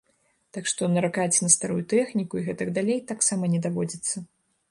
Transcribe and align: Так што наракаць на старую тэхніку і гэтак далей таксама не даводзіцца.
Так 0.55 0.69
што 0.69 0.87
наракаць 0.93 1.41
на 1.43 1.49
старую 1.57 1.83
тэхніку 1.93 2.35
і 2.41 2.45
гэтак 2.49 2.71
далей 2.77 2.99
таксама 3.13 3.53
не 3.57 3.63
даводзіцца. 3.67 4.27